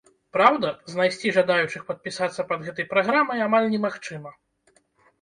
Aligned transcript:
Праўда, 0.35 0.71
знайсці 0.93 1.33
жадаючых 1.37 1.85
падпісацца 1.91 2.49
пад 2.55 2.59
гэтай 2.71 2.91
праграмай 2.97 3.47
амаль 3.53 3.73
немагчыма. 3.79 4.39